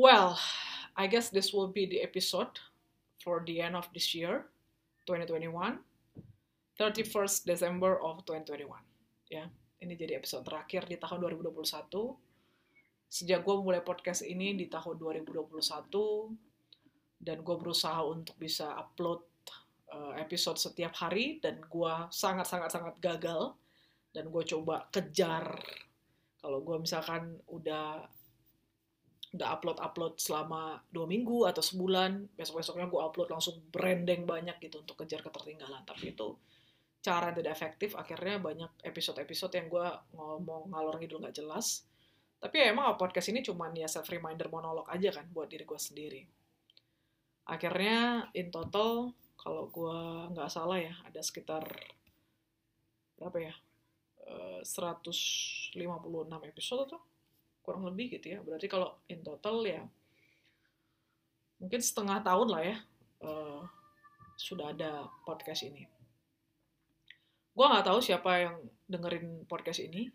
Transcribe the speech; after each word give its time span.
Well, 0.00 0.40
I 0.96 1.12
guess 1.12 1.28
this 1.28 1.52
will 1.52 1.68
be 1.68 1.84
the 1.84 2.00
episode 2.00 2.56
for 3.20 3.44
the 3.44 3.60
end 3.60 3.76
of 3.76 3.84
this 3.92 4.16
year, 4.16 4.48
2021, 5.04 5.52
31st 6.80 7.44
December 7.44 8.00
of 8.00 8.24
2021. 8.24 8.80
Ya, 9.28 9.52
ini 9.84 9.92
jadi 10.00 10.16
episode 10.16 10.48
terakhir 10.48 10.88
di 10.88 10.96
tahun 10.96 11.20
2021. 11.36 12.16
Sejak 13.12 13.44
gue 13.44 13.56
mulai 13.60 13.84
podcast 13.84 14.24
ini 14.24 14.56
di 14.56 14.72
tahun 14.72 14.96
2021, 14.96 15.68
dan 17.20 17.44
gue 17.44 17.56
berusaha 17.60 18.00
untuk 18.00 18.40
bisa 18.40 18.72
upload 18.80 19.20
uh, 19.92 20.16
episode 20.16 20.56
setiap 20.56 20.96
hari, 20.96 21.44
dan 21.44 21.60
gue 21.60 21.94
sangat-sangat-sangat 22.08 22.96
gagal, 23.04 23.52
dan 24.16 24.32
gue 24.32 24.42
coba 24.48 24.88
kejar. 24.88 25.60
Kalau 26.40 26.64
gue 26.64 26.88
misalkan 26.88 27.36
udah 27.52 28.08
udah 29.30 29.48
upload 29.54 29.78
upload 29.78 30.14
selama 30.18 30.82
dua 30.90 31.06
minggu 31.06 31.46
atau 31.46 31.62
sebulan 31.62 32.34
besok 32.34 32.66
besoknya 32.66 32.90
gue 32.90 32.98
upload 32.98 33.30
langsung 33.30 33.62
branding 33.70 34.26
banyak 34.26 34.58
gitu 34.58 34.82
untuk 34.82 34.98
kejar 34.98 35.22
ketertinggalan. 35.22 35.86
Tapi 35.86 36.14
itu 36.18 36.34
cara 37.00 37.30
yang 37.30 37.36
tidak 37.38 37.52
efektif 37.56 37.96
akhirnya 37.96 38.42
banyak 38.42 38.70
episode 38.84 39.16
episode 39.22 39.54
yang 39.54 39.70
gue 39.70 39.88
ngomong 40.18 40.74
ngalor 40.74 40.98
ngidul 40.98 41.22
nggak 41.22 41.38
jelas. 41.38 41.86
Tapi 42.42 42.56
ya 42.58 42.74
emang 42.74 42.98
podcast 42.98 43.30
ini 43.30 43.44
cuma 43.46 43.70
ya 43.70 43.86
self 43.86 44.10
reminder 44.10 44.50
monolog 44.50 44.88
aja 44.90 45.14
kan 45.14 45.30
buat 45.30 45.46
diri 45.46 45.62
gue 45.62 45.78
sendiri. 45.78 46.22
Akhirnya 47.46 48.26
in 48.34 48.50
total 48.50 49.14
kalau 49.38 49.70
gue 49.70 49.98
nggak 50.34 50.50
salah 50.50 50.78
ya 50.82 50.94
ada 51.06 51.22
sekitar 51.22 51.62
berapa 53.14 53.38
ya? 53.38 53.54
156 54.62 55.74
eh, 55.74 56.50
episode 56.50 56.82
tuh 56.86 57.02
kurang 57.70 57.86
lebih 57.86 58.18
gitu 58.18 58.34
ya. 58.34 58.38
Berarti 58.42 58.66
kalau 58.66 58.98
in 59.06 59.22
total 59.22 59.62
ya 59.62 59.86
mungkin 61.62 61.78
setengah 61.78 62.24
tahun 62.24 62.48
lah 62.50 62.62
ya 62.66 62.76
uh, 63.22 63.62
sudah 64.34 64.74
ada 64.74 65.06
podcast 65.22 65.62
ini. 65.70 65.86
Gue 67.54 67.66
nggak 67.68 67.86
tahu 67.86 68.02
siapa 68.02 68.30
yang 68.42 68.56
dengerin 68.90 69.46
podcast 69.46 69.84
ini 69.84 70.10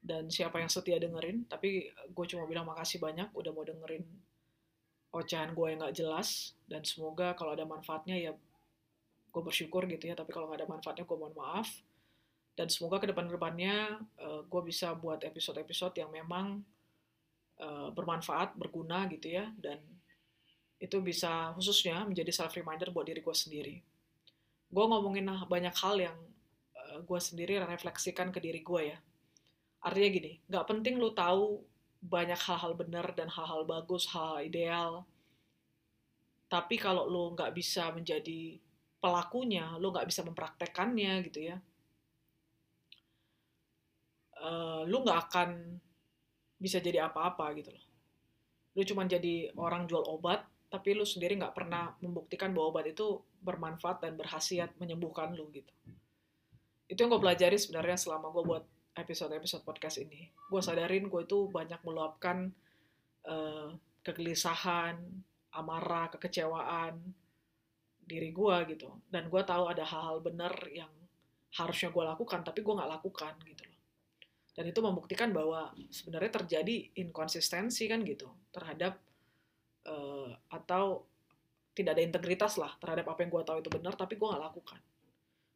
dan 0.00 0.30
siapa 0.32 0.62
yang 0.62 0.70
setia 0.70 0.96
dengerin 0.96 1.44
tapi 1.44 1.90
gue 1.90 2.26
cuma 2.30 2.46
bilang 2.46 2.64
makasih 2.64 3.02
banyak 3.02 3.28
udah 3.34 3.50
mau 3.50 3.66
dengerin 3.66 4.06
ocehan 5.10 5.52
gue 5.52 5.66
yang 5.74 5.82
nggak 5.82 5.96
jelas 5.98 6.54
dan 6.70 6.86
semoga 6.86 7.34
kalau 7.34 7.52
ada 7.52 7.66
manfaatnya 7.66 8.14
ya 8.14 8.32
gue 9.28 9.42
bersyukur 9.42 9.84
gitu 9.90 10.08
ya 10.08 10.14
tapi 10.14 10.30
kalau 10.30 10.48
nggak 10.48 10.64
ada 10.64 10.70
manfaatnya 10.70 11.04
gue 11.04 11.18
mohon 11.18 11.36
maaf. 11.36 11.68
Dan 12.58 12.66
semoga 12.66 12.98
ke 12.98 13.06
depan-depannya 13.14 14.02
uh, 14.18 14.42
gue 14.42 14.62
bisa 14.66 14.90
buat 14.98 15.22
episode-episode 15.22 15.94
yang 15.94 16.10
memang 16.10 16.58
uh, 17.60 17.90
bermanfaat, 17.94 18.54
berguna 18.58 19.06
gitu 19.10 19.34
ya, 19.34 19.50
dan 19.58 19.78
itu 20.78 21.02
bisa 21.02 21.50
khususnya 21.58 22.06
menjadi 22.06 22.30
self 22.30 22.54
reminder 22.54 22.94
buat 22.94 23.06
diri 23.06 23.18
gue 23.18 23.34
sendiri. 23.34 23.76
Gue 24.70 24.84
ngomongin 24.86 25.26
banyak 25.26 25.74
hal 25.74 25.96
yang 25.98 26.18
eh, 26.76 26.98
gue 27.02 27.20
sendiri 27.20 27.58
refleksikan 27.58 28.30
ke 28.30 28.38
diri 28.38 28.62
gue 28.62 28.94
ya. 28.94 28.98
Artinya 29.82 30.08
gini, 30.12 30.32
nggak 30.46 30.66
penting 30.70 30.94
lu 31.02 31.10
tahu 31.10 31.58
banyak 31.98 32.38
hal-hal 32.38 32.78
benar 32.78 33.10
dan 33.18 33.26
hal-hal 33.26 33.66
bagus, 33.66 34.06
hal, 34.14 34.38
-hal 34.38 34.46
ideal. 34.46 34.92
Tapi 36.46 36.78
kalau 36.78 37.10
lu 37.10 37.34
nggak 37.34 37.50
bisa 37.58 37.90
menjadi 37.90 38.62
pelakunya, 39.02 39.74
lu 39.82 39.90
nggak 39.90 40.06
bisa 40.06 40.22
mempraktekannya 40.22 41.12
gitu 41.26 41.40
ya, 41.54 41.56
uh, 44.42 44.82
lu 44.86 45.02
nggak 45.02 45.20
akan 45.30 45.50
bisa 46.58 46.82
jadi 46.82 47.06
apa-apa 47.06 47.54
gitu 47.54 47.70
loh. 47.70 47.84
Lu 48.74 48.82
cuma 48.82 49.06
jadi 49.06 49.54
orang 49.54 49.86
jual 49.86 50.02
obat, 50.06 50.44
tapi 50.68 50.92
lu 50.92 51.06
sendiri 51.06 51.38
nggak 51.38 51.54
pernah 51.54 51.94
membuktikan 52.02 52.52
bahwa 52.52 52.74
obat 52.74 52.86
itu 52.90 53.22
bermanfaat 53.40 54.04
dan 54.04 54.18
berhasiat 54.18 54.74
menyembuhkan 54.76 55.32
lu 55.32 55.48
gitu. 55.54 55.70
Itu 56.90 56.98
yang 57.06 57.10
gue 57.14 57.22
pelajari 57.22 57.56
sebenarnya 57.56 57.96
selama 57.96 58.34
gue 58.34 58.44
buat 58.44 58.64
episode-episode 58.98 59.62
podcast 59.62 60.02
ini. 60.02 60.28
Gue 60.50 60.58
sadarin 60.58 61.06
gue 61.06 61.22
itu 61.22 61.46
banyak 61.48 61.78
meluapkan 61.86 62.50
uh, 63.24 63.70
kegelisahan, 64.02 64.98
amarah, 65.54 66.10
kekecewaan 66.10 66.98
diri 68.02 68.34
gue 68.34 68.56
gitu. 68.74 68.90
Dan 69.06 69.30
gue 69.30 69.42
tahu 69.46 69.70
ada 69.70 69.86
hal-hal 69.86 70.18
benar 70.18 70.52
yang 70.74 70.90
harusnya 71.54 71.94
gue 71.94 72.04
lakukan, 72.04 72.42
tapi 72.42 72.60
gue 72.60 72.74
nggak 72.74 72.92
lakukan 72.98 73.34
gitu 73.46 73.62
loh 73.64 73.77
dan 74.58 74.66
itu 74.66 74.82
membuktikan 74.82 75.30
bahwa 75.30 75.70
sebenarnya 75.86 76.42
terjadi 76.42 76.90
inkonsistensi 76.98 77.86
kan 77.86 78.02
gitu 78.02 78.26
terhadap 78.50 78.98
uh, 79.86 80.34
atau 80.50 81.06
tidak 81.78 81.94
ada 81.94 82.02
integritas 82.02 82.58
lah 82.58 82.74
terhadap 82.82 83.06
apa 83.06 83.22
yang 83.22 83.30
gue 83.30 83.42
tahu 83.46 83.62
itu 83.62 83.70
benar 83.70 83.94
tapi 83.94 84.18
gue 84.18 84.26
nggak 84.26 84.42
lakukan. 84.50 84.82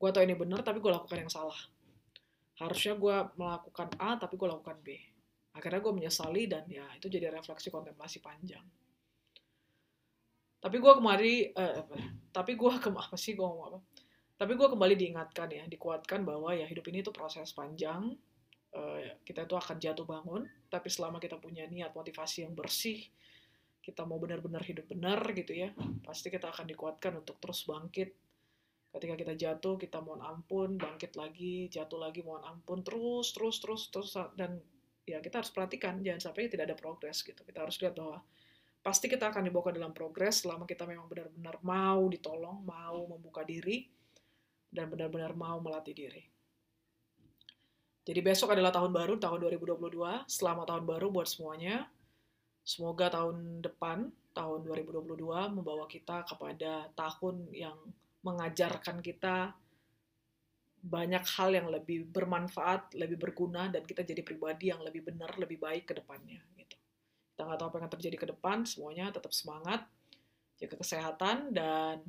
Gue 0.00 0.08
tahu 0.16 0.24
ini 0.24 0.32
benar 0.32 0.64
tapi 0.64 0.80
gue 0.80 0.88
lakukan 0.88 1.28
yang 1.28 1.28
salah. 1.28 1.60
Harusnya 2.56 2.96
gue 2.96 3.16
melakukan 3.36 3.92
A 4.00 4.16
tapi 4.16 4.40
gue 4.40 4.48
lakukan 4.48 4.80
B. 4.80 4.96
Akhirnya 5.52 5.84
gue 5.84 5.92
menyesali 5.92 6.48
dan 6.48 6.64
ya 6.64 6.88
itu 6.96 7.12
jadi 7.12 7.28
refleksi 7.28 7.68
kontemplasi 7.68 8.24
panjang. 8.24 8.64
Tapi 10.56 10.76
gue 10.80 10.92
kemari 10.96 11.52
uh, 11.52 11.84
apa, 11.84 12.00
tapi 12.32 12.56
gue 12.56 12.72
ke 12.80 12.88
apa 13.12 13.16
sih 13.20 13.36
gue 13.36 13.44
ngomong 13.44 13.76
apa? 13.76 13.80
Tapi 14.40 14.56
gue 14.56 14.68
kembali 14.72 14.94
diingatkan 14.96 15.52
ya 15.52 15.68
dikuatkan 15.68 16.24
bahwa 16.24 16.56
ya 16.56 16.64
hidup 16.64 16.88
ini 16.88 17.04
itu 17.04 17.12
proses 17.12 17.52
panjang. 17.52 18.08
Eh, 18.08 18.25
kita 19.24 19.48
itu 19.48 19.54
akan 19.56 19.76
jatuh 19.80 20.06
bangun, 20.06 20.42
tapi 20.68 20.88
selama 20.92 21.16
kita 21.16 21.40
punya 21.40 21.64
niat 21.66 21.96
motivasi 21.96 22.44
yang 22.44 22.52
bersih, 22.52 23.04
kita 23.80 24.02
mau 24.02 24.18
benar-benar 24.18 24.60
hidup 24.66 24.90
benar 24.90 25.22
gitu 25.32 25.54
ya, 25.54 25.70
pasti 26.02 26.28
kita 26.28 26.50
akan 26.50 26.66
dikuatkan 26.66 27.16
untuk 27.22 27.38
terus 27.38 27.62
bangkit. 27.64 28.10
Ketika 28.90 29.14
kita 29.14 29.34
jatuh, 29.36 29.76
kita 29.76 30.00
mohon 30.00 30.24
ampun, 30.24 30.80
bangkit 30.80 31.14
lagi, 31.20 31.68
jatuh 31.68 32.00
lagi, 32.00 32.24
mohon 32.24 32.40
ampun, 32.48 32.80
terus, 32.80 33.36
terus, 33.36 33.60
terus, 33.60 33.92
terus, 33.92 34.10
dan 34.34 34.56
ya 35.04 35.20
kita 35.20 35.44
harus 35.44 35.52
perhatikan, 35.52 36.00
jangan 36.00 36.32
sampai 36.32 36.48
tidak 36.48 36.72
ada 36.72 36.76
progres 36.76 37.20
gitu. 37.20 37.44
Kita 37.44 37.62
harus 37.62 37.76
lihat 37.78 37.94
bahwa 37.94 38.24
pasti 38.80 39.06
kita 39.06 39.30
akan 39.30 39.46
dibawa 39.46 39.68
ke 39.68 39.72
dalam 39.76 39.92
progres 39.92 40.42
selama 40.42 40.64
kita 40.64 40.88
memang 40.88 41.06
benar-benar 41.06 41.60
mau 41.60 42.08
ditolong, 42.08 42.64
mau 42.64 43.04
membuka 43.06 43.44
diri, 43.44 43.86
dan 44.72 44.90
benar-benar 44.90 45.36
mau 45.36 45.60
melatih 45.62 45.94
diri. 45.94 46.35
Jadi 48.06 48.22
besok 48.22 48.54
adalah 48.54 48.70
tahun 48.70 48.94
baru, 48.94 49.18
tahun 49.18 49.42
2022. 49.50 50.30
Selamat 50.30 50.70
tahun 50.70 50.86
baru 50.86 51.10
buat 51.10 51.26
semuanya. 51.26 51.90
Semoga 52.62 53.10
tahun 53.10 53.66
depan, 53.66 54.14
tahun 54.30 54.62
2022, 54.62 55.26
membawa 55.50 55.90
kita 55.90 56.22
kepada 56.22 56.86
tahun 56.94 57.50
yang 57.50 57.74
mengajarkan 58.22 59.02
kita 59.02 59.58
banyak 60.86 61.24
hal 61.34 61.50
yang 61.50 61.66
lebih 61.66 62.06
bermanfaat, 62.06 62.94
lebih 62.94 63.18
berguna, 63.18 63.66
dan 63.74 63.82
kita 63.82 64.06
jadi 64.06 64.22
pribadi 64.22 64.70
yang 64.70 64.86
lebih 64.86 65.02
benar, 65.02 65.34
lebih 65.34 65.58
baik 65.58 65.90
ke 65.90 65.98
depannya. 65.98 66.38
Gitu. 66.54 66.78
Kita 67.34 67.42
nggak 67.42 67.58
tahu 67.58 67.68
apa 67.74 67.78
yang 67.82 67.90
terjadi 67.90 68.16
ke 68.22 68.26
depan, 68.30 68.62
semuanya 68.62 69.10
tetap 69.10 69.34
semangat, 69.34 69.82
jaga 70.62 70.78
kesehatan, 70.78 71.50
dan 71.50 72.06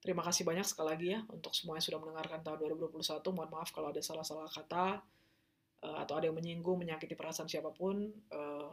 Terima 0.00 0.22
kasih 0.22 0.46
banyak 0.46 0.66
sekali 0.66 0.88
lagi 0.92 1.06
ya 1.18 1.20
untuk 1.32 1.50
semua 1.56 1.80
yang 1.80 1.84
sudah 1.84 1.98
mendengarkan 1.98 2.40
tahun 2.44 2.58
2021. 2.78 3.20
Mohon 3.32 3.50
maaf 3.50 3.68
kalau 3.74 3.90
ada 3.90 3.98
salah-salah 3.98 4.46
kata 4.46 5.02
uh, 5.82 5.96
atau 6.04 6.14
ada 6.20 6.30
yang 6.30 6.36
menyinggung, 6.36 6.78
menyakiti 6.78 7.18
perasaan 7.18 7.50
siapa 7.50 7.74
pun. 7.74 8.06
Uh, 8.30 8.70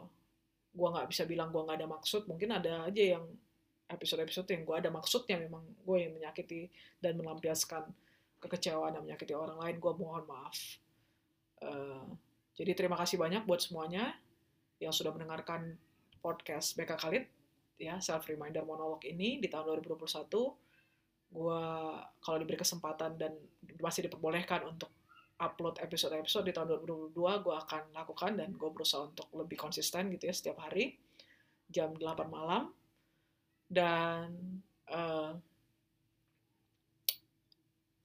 gua 0.74 0.88
nggak 0.94 1.08
bisa 1.10 1.26
bilang 1.26 1.50
gua 1.50 1.66
nggak 1.66 1.82
ada 1.82 1.88
maksud. 1.90 2.30
Mungkin 2.30 2.54
ada 2.54 2.86
aja 2.86 3.18
yang 3.18 3.24
episode-episode 3.90 4.46
yang 4.52 4.62
gua 4.62 4.78
ada 4.78 4.88
maksudnya 4.88 5.36
memang 5.36 5.60
gue 5.84 5.98
yang 6.00 6.12
menyakiti 6.16 6.72
dan 7.02 7.20
melampiaskan 7.20 7.84
kekecewaan 8.40 8.96
dan 8.96 9.02
menyakiti 9.02 9.34
orang 9.34 9.58
lain. 9.58 9.76
Gua 9.82 9.92
mohon 9.96 10.24
maaf. 10.28 10.56
Uh, 11.64 12.14
jadi 12.54 12.78
terima 12.78 12.94
kasih 12.94 13.18
banyak 13.18 13.42
buat 13.42 13.58
semuanya 13.58 14.14
yang 14.78 14.94
sudah 14.94 15.10
mendengarkan 15.10 15.74
podcast 16.22 16.78
BK 16.78 16.92
Khalid 16.96 17.24
ya 17.76 17.98
self 17.98 18.30
reminder 18.30 18.62
monolog 18.62 19.02
ini 19.02 19.42
di 19.42 19.50
tahun 19.50 19.82
2021 19.82 20.63
gue 21.34 21.62
kalau 22.22 22.36
diberi 22.38 22.54
kesempatan 22.54 23.18
dan 23.18 23.34
masih 23.82 24.06
diperbolehkan 24.06 24.62
untuk 24.70 24.94
upload 25.42 25.82
episode-episode 25.82 26.46
di 26.46 26.54
tahun 26.54 26.78
2022 26.86 27.42
gue 27.42 27.54
akan 27.58 27.82
lakukan 27.90 28.38
dan 28.38 28.54
gue 28.54 28.70
berusaha 28.70 29.02
untuk 29.02 29.26
lebih 29.34 29.58
konsisten 29.58 30.06
gitu 30.14 30.30
ya 30.30 30.34
setiap 30.34 30.62
hari 30.62 30.94
jam 31.66 31.90
8 31.90 32.30
malam. 32.30 32.70
Dan 33.66 34.30
uh, 34.94 35.34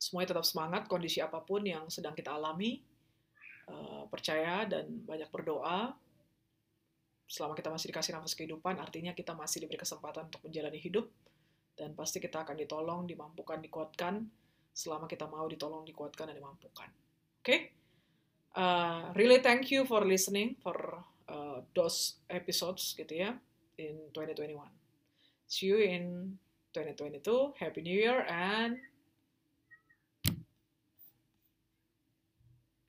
semuanya 0.01 0.33
tetap 0.33 0.45
semangat 0.49 0.89
kondisi 0.89 1.21
apa 1.21 1.37
pun 1.45 1.61
yang 1.61 1.85
sedang 1.93 2.17
kita 2.17 2.33
alami 2.33 2.81
uh, 3.69 4.09
percaya 4.09 4.65
dan 4.65 4.89
banyak 5.05 5.29
berdoa. 5.29 5.93
Selama 7.29 7.53
kita 7.53 7.69
masih 7.69 7.93
dikasih 7.93 8.17
nafas 8.17 8.33
kehidupan 8.33 8.81
artinya 8.81 9.13
kita 9.13 9.37
masih 9.37 9.61
diberi 9.61 9.77
kesempatan 9.77 10.33
untuk 10.33 10.41
menjalani 10.49 10.81
hidup 10.81 11.05
dan 11.79 11.95
pasti 11.95 12.19
kita 12.19 12.43
akan 12.43 12.59
ditolong, 12.59 13.07
dimampukan, 13.07 13.63
dikuatkan 13.63 14.27
selama 14.75 15.07
kita 15.07 15.31
mau 15.31 15.47
ditolong, 15.47 15.87
dikuatkan, 15.87 16.27
dan 16.27 16.35
dimampukan. 16.35 16.91
Oke? 17.39 17.47
Okay? 17.47 17.59
Uh, 18.51 19.15
really 19.15 19.39
thank 19.39 19.71
you 19.71 19.87
for 19.87 20.03
listening 20.03 20.59
for 20.59 20.75
uh, 21.31 21.63
those 21.71 22.19
episodes 22.27 22.91
gitu 22.99 23.15
ya. 23.15 23.39
in 23.79 23.95
2021. 24.13 24.67
See 25.47 25.67
you 25.67 25.77
in 25.77 26.37
2022. 26.73 27.53
Happy 27.59 27.81
New 27.81 27.95
Year 27.95 28.25
and 28.27 28.77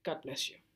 God 0.02 0.22
bless 0.22 0.50
you. 0.50 0.69